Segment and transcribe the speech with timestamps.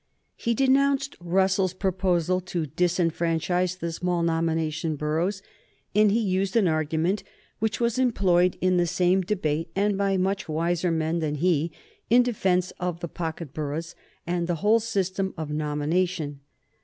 [0.35, 5.43] He denounced Russell's proposal to disfranchise the small nomination boroughs,
[5.93, 7.21] and he used an argument
[7.59, 11.71] which was employed in the same debate and by much wiser men than he
[12.09, 13.93] in defence of the pocket boroughs
[14.25, 16.39] and the whole system of nomination.